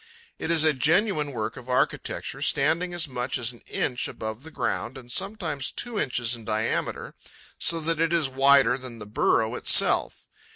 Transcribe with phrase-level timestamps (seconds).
[0.39, 4.49] It is a genuine work of architecture, standing as much as an inch above the
[4.49, 7.13] ground and sometimes two inches in diameter,
[7.59, 10.25] so that it is wider than the burrow itself.